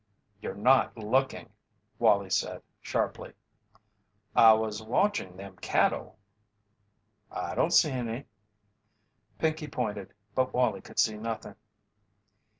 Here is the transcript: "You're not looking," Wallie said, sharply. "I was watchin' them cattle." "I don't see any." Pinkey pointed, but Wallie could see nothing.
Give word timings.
"You're 0.41 0.55
not 0.55 0.97
looking," 0.97 1.51
Wallie 1.99 2.31
said, 2.31 2.63
sharply. 2.81 3.33
"I 4.35 4.53
was 4.53 4.81
watchin' 4.81 5.37
them 5.37 5.57
cattle." 5.57 6.17
"I 7.31 7.53
don't 7.53 7.69
see 7.69 7.91
any." 7.91 8.25
Pinkey 9.37 9.67
pointed, 9.67 10.11
but 10.33 10.55
Wallie 10.55 10.81
could 10.81 10.97
see 10.97 11.17
nothing. 11.19 11.53